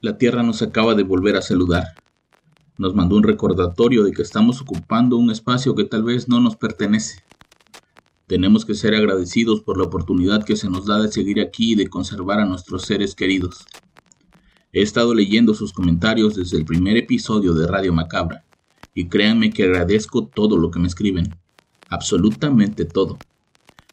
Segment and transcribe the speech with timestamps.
[0.00, 1.94] La Tierra nos acaba de volver a saludar.
[2.76, 6.54] Nos mandó un recordatorio de que estamos ocupando un espacio que tal vez no nos
[6.54, 7.24] pertenece.
[8.28, 11.74] Tenemos que ser agradecidos por la oportunidad que se nos da de seguir aquí y
[11.74, 13.64] de conservar a nuestros seres queridos.
[14.72, 18.44] He estado leyendo sus comentarios desde el primer episodio de Radio Macabra,
[18.94, 21.34] y créanme que agradezco todo lo que me escriben.
[21.88, 23.18] Absolutamente todo.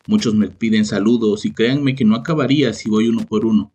[0.06, 3.72] Muchos me piden saludos y créanme que no acabaría si voy uno por uno,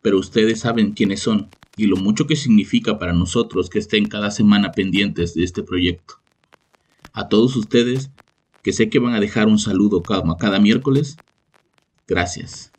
[0.00, 4.30] pero ustedes saben quiénes son y lo mucho que significa para nosotros que estén cada
[4.30, 6.16] semana pendientes de este proyecto.
[7.12, 8.10] A todos ustedes,
[8.62, 11.16] que sé que van a dejar un saludo cada, cada miércoles,
[12.06, 12.72] gracias.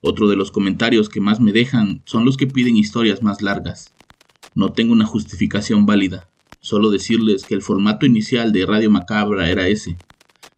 [0.00, 3.92] Otro de los comentarios que más me dejan son los que piden historias más largas.
[4.54, 6.28] No tengo una justificación válida,
[6.60, 9.96] solo decirles que el formato inicial de Radio Macabra era ese,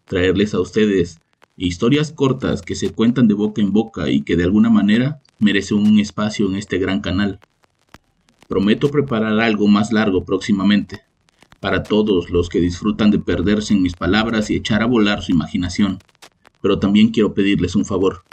[0.06, 1.20] traerles a ustedes
[1.56, 5.78] historias cortas que se cuentan de boca en boca y que de alguna manera merecen
[5.78, 7.38] un espacio en este gran canal.
[8.48, 11.02] Prometo preparar algo más largo próximamente,
[11.60, 15.32] para todos los que disfrutan de perderse en mis palabras y echar a volar su
[15.32, 15.98] imaginación.
[16.60, 18.24] Pero también quiero pedirles un favor.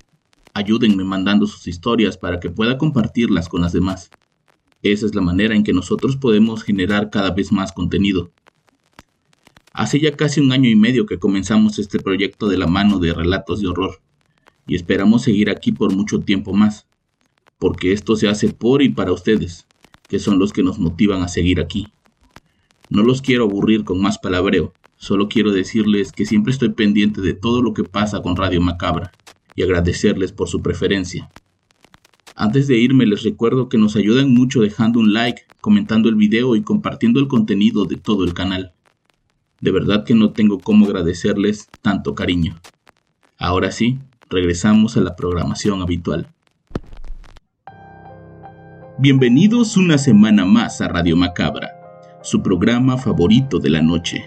[0.54, 4.10] Ayúdenme mandando sus historias para que pueda compartirlas con las demás.
[4.84, 8.32] Esa es la manera en que nosotros podemos generar cada vez más contenido.
[9.74, 13.14] Hace ya casi un año y medio que comenzamos este proyecto de la mano de
[13.14, 14.02] relatos de horror,
[14.68, 16.88] y esperamos seguir aquí por mucho tiempo más,
[17.58, 19.68] porque esto se hace por y para ustedes,
[20.10, 21.88] que son los que nos motivan a seguir aquí.
[22.90, 27.34] No los quiero aburrir con más palabreo, solo quiero decirles que siempre estoy pendiente de
[27.34, 29.14] todo lo que pasa con Radio Macabra,
[29.56, 31.32] y agradecerles por su preferencia.
[32.36, 36.58] Antes de irme les recuerdo que nos ayudan mucho dejando un like, comentando el video
[36.58, 38.74] y compartiendo el contenido de todo el canal.
[39.62, 42.60] De verdad que no tengo cómo agradecerles tanto cariño.
[43.38, 46.28] Ahora sí, regresamos a la programación habitual.
[48.98, 51.70] Bienvenidos una semana más a Radio Macabra,
[52.24, 54.26] su programa favorito de la noche.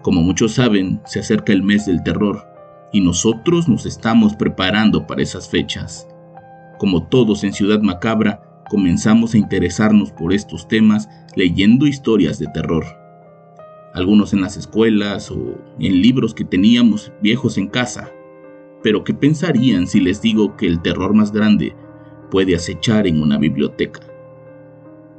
[0.00, 2.46] Como muchos saben, se acerca el mes del terror
[2.90, 6.08] y nosotros nos estamos preparando para esas fechas.
[6.78, 13.03] Como todos en Ciudad Macabra, comenzamos a interesarnos por estos temas leyendo historias de terror.
[13.94, 18.10] Algunos en las escuelas o en libros que teníamos viejos en casa.
[18.82, 21.76] Pero ¿qué pensarían si les digo que el terror más grande
[22.30, 24.00] puede acechar en una biblioteca?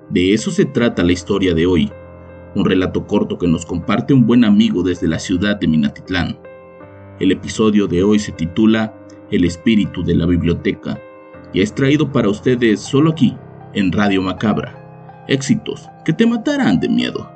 [0.09, 1.89] De eso se trata la historia de hoy,
[2.53, 6.37] un relato corto que nos comparte un buen amigo desde la ciudad de Minatitlán.
[7.21, 8.93] El episodio de hoy se titula
[9.31, 10.99] El espíritu de la biblioteca
[11.53, 13.37] y es traído para ustedes solo aquí,
[13.73, 15.23] en Radio Macabra.
[15.29, 17.34] Éxitos que te matarán de miedo.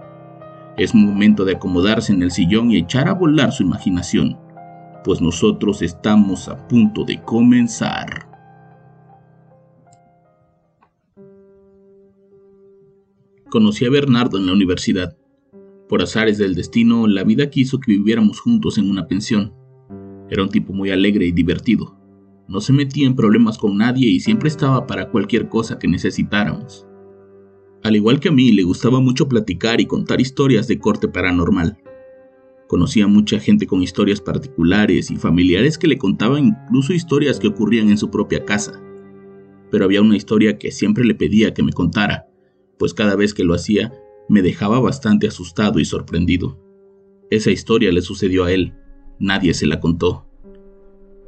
[0.79, 4.37] Es momento de acomodarse en el sillón y echar a volar su imaginación,
[5.03, 8.29] pues nosotros estamos a punto de comenzar.
[13.49, 15.17] Conocí a Bernardo en la universidad.
[15.89, 19.53] Por azares del destino, la vida quiso que viviéramos juntos en una pensión.
[20.29, 21.97] Era un tipo muy alegre y divertido.
[22.47, 26.85] No se metía en problemas con nadie y siempre estaba para cualquier cosa que necesitáramos.
[27.83, 31.77] Al igual que a mí, le gustaba mucho platicar y contar historias de corte paranormal.
[32.67, 37.89] Conocía mucha gente con historias particulares y familiares que le contaban incluso historias que ocurrían
[37.89, 38.79] en su propia casa.
[39.71, 42.27] Pero había una historia que siempre le pedía que me contara,
[42.77, 43.93] pues cada vez que lo hacía
[44.27, 46.59] me dejaba bastante asustado y sorprendido.
[47.31, 48.73] Esa historia le sucedió a él,
[49.19, 50.25] nadie se la contó.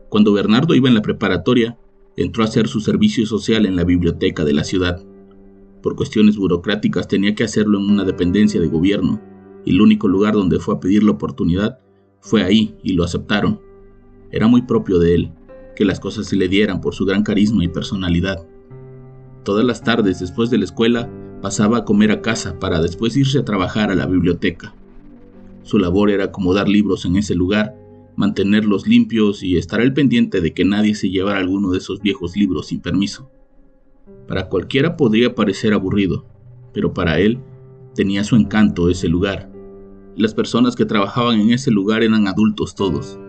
[0.10, 1.78] Cuando Bernardo iba en la preparatoria,
[2.18, 5.04] entró a hacer su servicio social en la biblioteca de la ciudad.
[5.82, 9.20] Por cuestiones burocráticas tenía que hacerlo en una dependencia de gobierno,
[9.66, 11.80] y el único lugar donde fue a pedir la oportunidad
[12.20, 13.60] fue ahí y lo aceptaron.
[14.32, 15.32] Era muy propio de él,
[15.76, 18.46] que las cosas se le dieran por su gran carisma y personalidad.
[19.44, 21.10] Todas las tardes después de la escuela
[21.42, 24.76] pasaba a comer a casa para después irse a trabajar a la biblioteca.
[25.64, 27.76] Su labor era acomodar libros en ese lugar,
[28.16, 32.36] mantenerlos limpios y estar al pendiente de que nadie se llevara alguno de esos viejos
[32.36, 33.30] libros sin permiso.
[34.32, 36.24] Para cualquiera podría parecer aburrido,
[36.72, 37.42] pero para él
[37.94, 39.52] tenía su encanto ese lugar.
[40.16, 43.20] Las personas que trabajaban en ese lugar eran adultos todos,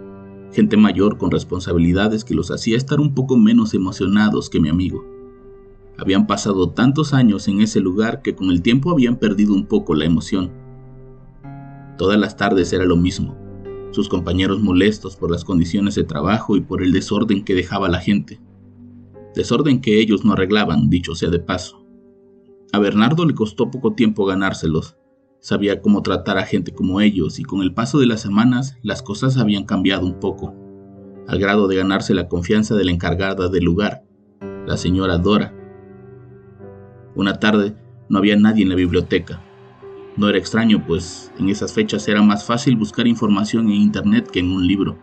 [0.53, 5.05] gente mayor con responsabilidades que los hacía estar un poco menos emocionados que mi amigo.
[5.99, 9.97] Habían pasado tantos años en ese lugar que con el tiempo habían perdido un poco
[9.97, 10.53] la emoción.
[11.99, 13.37] Todas las tardes era lo mismo,
[13.91, 17.99] sus compañeros molestos por las condiciones de trabajo y por el desorden que dejaba la
[17.99, 18.39] gente.
[19.35, 21.87] Desorden que ellos no arreglaban, dicho sea de paso.
[22.73, 24.97] A Bernardo le costó poco tiempo ganárselos.
[25.41, 29.03] Sabía cómo tratar a gente como ellos y con el paso de las semanas las
[29.03, 30.55] cosas habían cambiado un poco,
[31.27, 34.05] al grado de ganarse la confianza de la encargada del lugar,
[34.67, 35.55] la señora Dora.
[37.15, 37.75] Una tarde
[38.09, 39.43] no había nadie en la biblioteca.
[40.17, 44.41] No era extraño, pues en esas fechas era más fácil buscar información en Internet que
[44.41, 44.99] en un libro,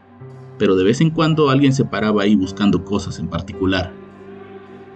[0.57, 3.93] pero de vez en cuando alguien se paraba ahí buscando cosas en particular.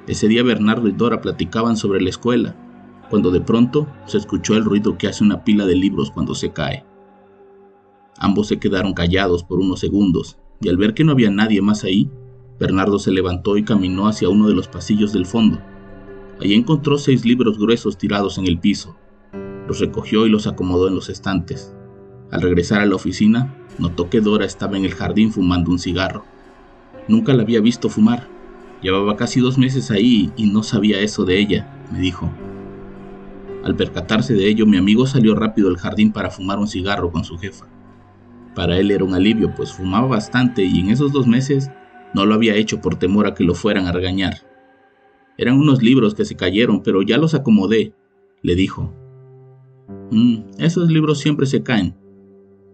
[0.08, 2.56] Ese día Bernardo y Dora platicaban sobre la escuela,
[3.10, 6.52] cuando de pronto se escuchó el ruido que hace una pila de libros cuando se
[6.52, 6.84] cae.
[8.18, 11.84] Ambos se quedaron callados por unos segundos, y al ver que no había nadie más
[11.84, 12.10] ahí,
[12.60, 15.60] Bernardo se levantó y caminó hacia uno de los pasillos del fondo.
[16.40, 18.96] Allí encontró seis libros gruesos tirados en el piso.
[19.68, 21.74] Los recogió y los acomodó en los estantes.
[22.32, 26.26] Al regresar a la oficina, notó que Dora estaba en el jardín fumando un cigarro.
[27.08, 28.30] Nunca la había visto fumar.
[28.84, 32.30] Llevaba casi dos meses ahí y no sabía eso de ella, me dijo.
[33.64, 37.24] Al percatarse de ello, mi amigo salió rápido al jardín para fumar un cigarro con
[37.24, 37.66] su jefa.
[38.54, 41.72] Para él era un alivio, pues fumaba bastante y en esos dos meses
[42.14, 44.46] no lo había hecho por temor a que lo fueran a regañar.
[45.38, 47.94] Eran unos libros que se cayeron, pero ya los acomodé,
[48.42, 48.94] le dijo.
[50.12, 51.96] Mm, esos libros siempre se caen.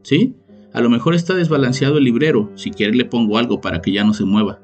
[0.02, 0.36] ¿Sí?
[0.74, 4.04] A lo mejor está desbalanceado el librero, si quiere le pongo algo para que ya
[4.04, 4.60] no se mueva.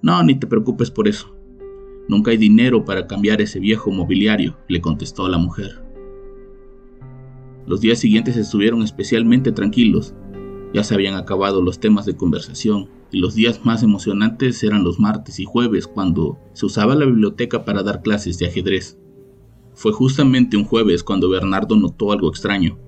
[0.00, 1.34] No, ni te preocupes por eso.
[2.08, 5.82] Nunca hay dinero para cambiar ese viejo mobiliario, le contestó la mujer.
[7.66, 10.14] Los días siguientes estuvieron especialmente tranquilos.
[10.72, 15.00] Ya se habían acabado los temas de conversación y los días más emocionantes eran los
[15.00, 18.96] martes y jueves cuando se usaba la biblioteca para dar clases de ajedrez.
[19.74, 22.78] Fue justamente un jueves cuando Bernardo notó algo extraño.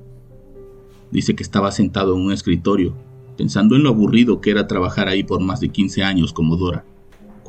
[1.11, 2.95] Dice que estaba sentado en un escritorio,
[3.37, 6.85] pensando en lo aburrido que era trabajar ahí por más de 15 años como Dora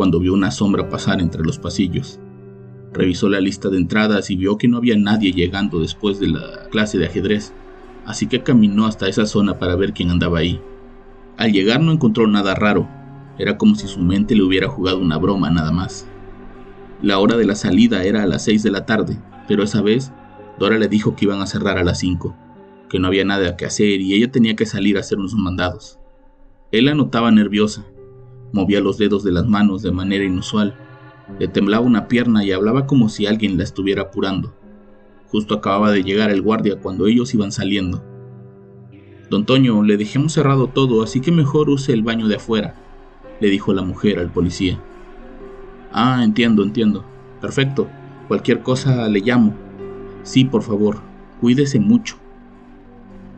[0.01, 2.19] cuando vio una sombra pasar entre los pasillos.
[2.91, 6.69] Revisó la lista de entradas y vio que no había nadie llegando después de la
[6.71, 7.53] clase de ajedrez,
[8.07, 10.59] así que caminó hasta esa zona para ver quién andaba ahí.
[11.37, 12.89] Al llegar no encontró nada raro,
[13.37, 16.07] era como si su mente le hubiera jugado una broma nada más.
[17.03, 20.11] La hora de la salida era a las 6 de la tarde, pero esa vez
[20.57, 22.35] Dora le dijo que iban a cerrar a las 5,
[22.89, 25.99] que no había nada que hacer y ella tenía que salir a hacer unos mandados.
[26.71, 27.85] Él la notaba nerviosa,
[28.51, 30.75] Movía los dedos de las manos de manera inusual.
[31.39, 34.53] Le temblaba una pierna y hablaba como si alguien la estuviera apurando.
[35.27, 38.03] Justo acababa de llegar el guardia cuando ellos iban saliendo.
[39.29, 42.75] Don Toño, le dejemos cerrado todo, así que mejor use el baño de afuera,
[43.39, 44.77] le dijo la mujer al policía.
[45.93, 47.05] Ah, entiendo, entiendo.
[47.39, 47.87] Perfecto.
[48.27, 49.53] Cualquier cosa le llamo.
[50.23, 50.99] Sí, por favor,
[51.39, 52.17] cuídese mucho.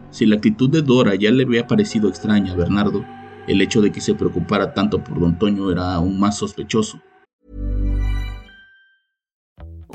[0.10, 3.06] Si la actitud de Dora ya le había parecido extraña a Bernardo,
[3.48, 7.00] El hecho de que se preocupara tanto por Don Toño era aún más sospechoso.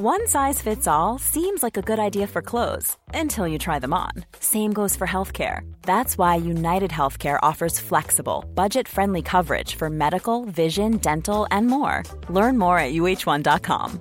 [0.00, 3.92] One size fits all seems like a good idea for clothes until you try them
[3.92, 4.12] on.
[4.38, 5.62] Same goes for healthcare.
[5.82, 12.04] That's why United Healthcare offers flexible, budget friendly coverage for medical, vision, dental, and more.
[12.28, 14.00] Learn more at uh1.com.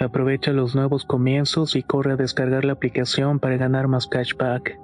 [0.00, 4.78] Aprovecha los nuevos comienzos y corre a descargar la aplicación para ganar más cashback.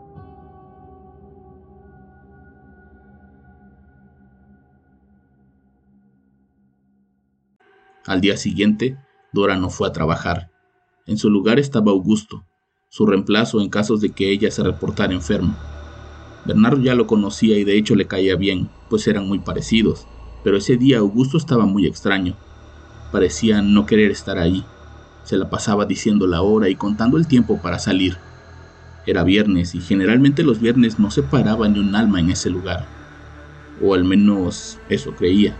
[8.06, 8.98] Al día siguiente,
[9.32, 10.50] Dora no fue a trabajar.
[11.06, 12.44] En su lugar estaba Augusto,
[12.88, 15.56] su reemplazo en casos de que ella se reportara enferma.
[16.44, 20.06] Bernardo ya lo conocía y de hecho le caía bien, pues eran muy parecidos,
[20.42, 22.36] pero ese día Augusto estaba muy extraño.
[23.12, 24.64] Parecía no querer estar ahí.
[25.24, 28.18] Se la pasaba diciendo la hora y contando el tiempo para salir.
[29.06, 32.86] Era viernes y generalmente los viernes no se paraba ni un alma en ese lugar.
[33.82, 35.56] O al menos eso creía.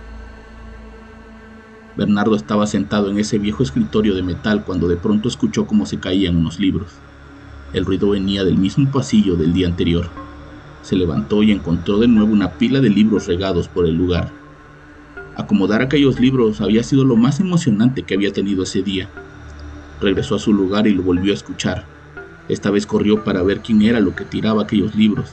[1.96, 5.98] Bernardo estaba sentado en ese viejo escritorio de metal cuando de pronto escuchó cómo se
[5.98, 6.90] caían unos libros.
[7.72, 10.08] El ruido venía del mismo pasillo del día anterior.
[10.82, 14.30] Se levantó y encontró de nuevo una pila de libros regados por el lugar.
[15.36, 19.08] Acomodar aquellos libros había sido lo más emocionante que había tenido ese día.
[20.00, 21.84] Regresó a su lugar y lo volvió a escuchar.
[22.48, 25.30] Esta vez corrió para ver quién era lo que tiraba aquellos libros.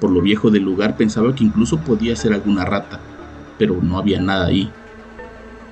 [0.00, 3.00] Por lo viejo del lugar pensaba que incluso podía ser alguna rata,
[3.58, 4.70] pero no había nada ahí.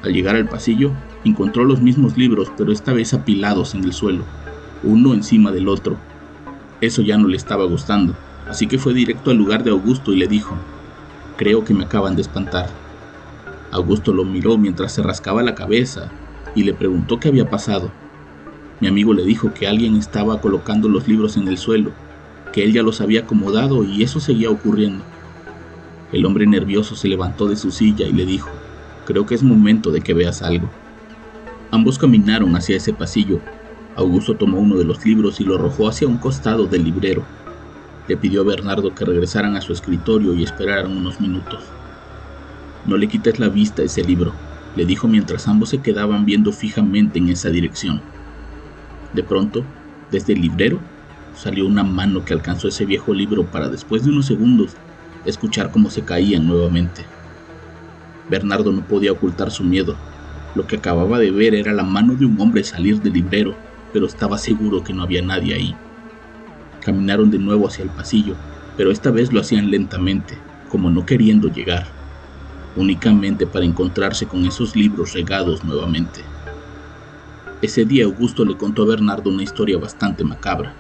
[0.02, 0.92] Al llegar al pasillo,
[1.24, 4.24] encontró los mismos libros, pero esta vez apilados en el suelo,
[4.82, 5.96] uno encima del otro.
[6.80, 8.14] Eso ya no le estaba gustando,
[8.48, 10.56] así que fue directo al lugar de Augusto y le dijo,
[11.36, 12.68] creo que me acaban de espantar.
[13.70, 16.10] Augusto lo miró mientras se rascaba la cabeza
[16.54, 17.90] y le preguntó qué había pasado.
[18.80, 21.92] Mi amigo le dijo que alguien estaba colocando los libros en el suelo,
[22.52, 25.04] que él ya los había acomodado y eso seguía ocurriendo.
[26.12, 28.50] El hombre nervioso se levantó de su silla y le dijo,
[29.06, 30.68] creo que es momento de que veas algo.
[31.70, 33.40] Ambos caminaron hacia ese pasillo.
[33.96, 37.24] Augusto tomó uno de los libros y lo arrojó hacia un costado del librero.
[38.06, 41.64] Le pidió a Bernardo que regresaran a su escritorio y esperaran unos minutos.
[42.86, 44.32] No le quites la vista a ese libro,
[44.76, 48.02] le dijo mientras ambos se quedaban viendo fijamente en esa dirección.
[49.14, 49.64] De pronto,
[50.10, 50.80] desde el librero,
[51.34, 54.76] salió una mano que alcanzó ese viejo libro para después de unos segundos
[55.24, 57.06] escuchar cómo se caían nuevamente.
[58.28, 59.96] Bernardo no podía ocultar su miedo.
[60.54, 63.56] Lo que acababa de ver era la mano de un hombre salir del librero,
[63.92, 65.74] pero estaba seguro que no había nadie ahí.
[66.80, 68.34] Caminaron de nuevo hacia el pasillo,
[68.76, 70.36] pero esta vez lo hacían lentamente,
[70.68, 71.86] como no queriendo llegar,
[72.76, 76.20] únicamente para encontrarse con esos libros regados nuevamente.
[77.62, 80.74] Ese día Augusto le contó a Bernardo una historia bastante macabra.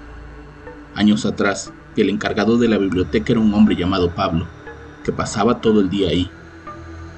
[0.94, 4.48] Años atrás, el encargado de la biblioteca era un hombre llamado Pablo,
[5.02, 6.30] que pasaba todo el día ahí.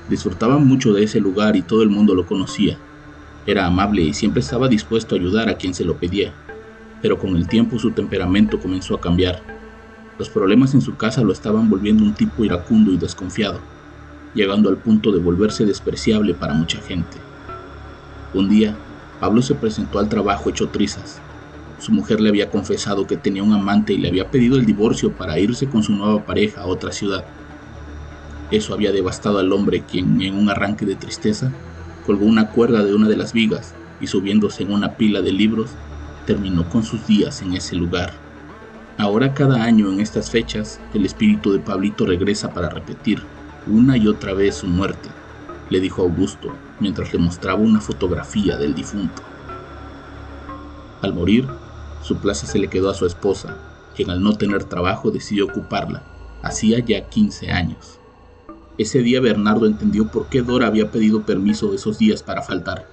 [0.09, 2.79] Disfrutaba mucho de ese lugar y todo el mundo lo conocía.
[3.47, 6.35] Era amable y siempre estaba dispuesto a ayudar a quien se lo pedía,
[7.01, 9.43] pero con el tiempo su temperamento comenzó a cambiar.
[10.19, 13.61] Los problemas en su casa lo estaban volviendo un tipo iracundo y desconfiado,
[14.35, 17.19] llegando al punto de volverse despreciable para mucha gente.
[18.33, 18.79] Un día,
[19.21, 21.21] Pablo se presentó al trabajo hecho trizas.
[21.79, 25.13] Su mujer le había confesado que tenía un amante y le había pedido el divorcio
[25.13, 27.25] para irse con su nueva pareja a otra ciudad.
[28.51, 31.53] Eso había devastado al hombre quien, en un arranque de tristeza,
[32.05, 35.71] colgó una cuerda de una de las vigas y subiéndose en una pila de libros,
[36.27, 38.13] terminó con sus días en ese lugar.
[38.99, 43.23] Ahora cada año en estas fechas, el espíritu de Pablito regresa para repetir
[43.67, 45.09] una y otra vez su muerte
[45.71, 49.23] le dijo Augusto mientras le mostraba una fotografía del difunto.
[51.03, 51.47] Al morir,
[52.03, 53.57] su plaza se le quedó a su esposa,
[53.95, 56.05] quien al no tener trabajo decidió ocuparla.
[56.43, 57.99] Hacía ya 15 años.
[58.79, 62.87] Ese día Bernardo entendió por qué Dora había pedido permiso esos días para faltar,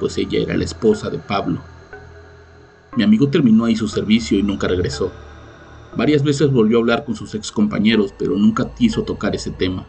[0.00, 1.60] pues ella era la esposa de Pablo.
[2.96, 5.12] Mi amigo terminó ahí su servicio y nunca regresó.
[5.96, 9.86] Varias veces volvió a hablar con sus ex compañeros, pero nunca quiso tocar ese tema.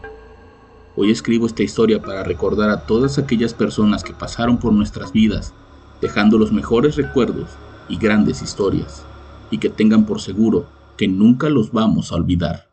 [0.96, 5.54] Hoy escribo esta historia para recordar a todas aquellas personas que pasaron por nuestras vidas,
[6.02, 7.50] dejando los mejores recuerdos
[7.88, 9.06] y grandes historias,
[9.52, 10.66] y que tengan por seguro
[10.98, 12.70] que nunca los vamos a olvidar.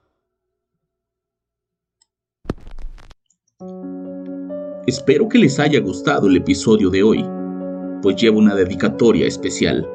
[4.87, 7.25] Espero que les haya gustado el episodio de hoy,
[8.02, 9.88] pues lleva una dedicatoria especial.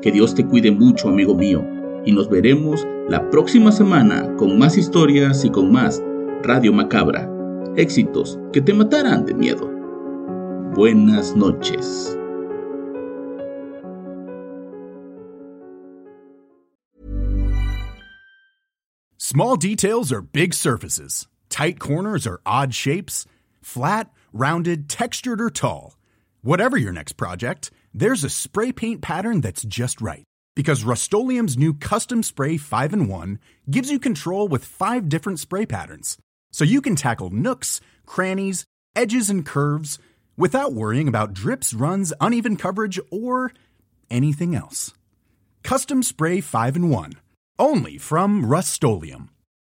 [0.00, 1.66] Que Dios te cuide mucho, amigo mío,
[2.06, 6.02] y nos veremos la próxima semana con más historias y con más
[6.42, 7.31] Radio Macabra.
[7.76, 9.66] Éxitos que te matarán de miedo.
[10.74, 12.16] Buenas noches.
[19.18, 21.26] Small details are big surfaces.
[21.48, 23.24] Tight corners are odd shapes.
[23.62, 25.96] Flat, rounded, textured, or tall.
[26.42, 30.24] Whatever your next project, there's a spray paint pattern that's just right.
[30.54, 33.38] Because Rust new Custom Spray 5 in 1
[33.70, 36.18] gives you control with five different spray patterns.
[36.52, 39.98] So you can tackle nooks, crannies, edges, and curves
[40.36, 43.52] without worrying about drips, runs, uneven coverage, or
[44.10, 44.92] anything else.
[45.62, 47.14] Custom Spray 5 in 1.
[47.58, 48.84] Only from Rust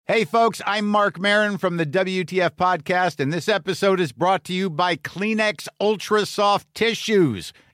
[0.06, 4.54] Hey, folks, I'm Mark Marin from the WTF Podcast, and this episode is brought to
[4.54, 7.54] you by Kleenex Ultra Soft Tissues